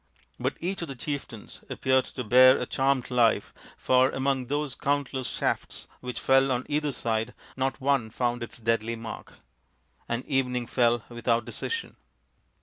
[0.39, 5.27] But each of the chieftains appeared to bear a charmed life, for among those countless
[5.27, 9.33] shafts which fell on either side not one found its deadly mark;
[10.09, 11.97] and evening fell without decision.